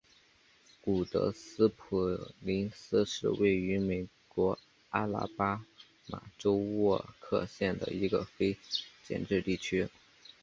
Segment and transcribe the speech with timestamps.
[0.83, 4.57] 古德斯普林斯是位于美国
[4.89, 5.63] 阿拉巴
[6.07, 8.57] 马州沃克县的一个非
[9.03, 9.89] 建制地区。